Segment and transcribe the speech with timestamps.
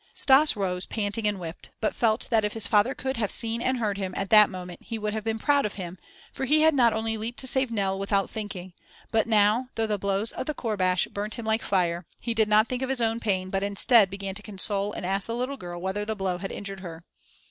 [0.15, 3.77] ]Stas rose, panting and whipped, but felt that if his father could have seen and
[3.77, 5.95] heard him at that moment he would have been proud of him,
[6.33, 8.73] for he had not only leaped to save Nell, without thinking,
[9.11, 12.67] but now, though the blows of the courbash burnt him like fire, he did not
[12.67, 15.79] think of his own pain but instead began to console and ask the little girl
[15.79, 17.05] whether the blow had injured her.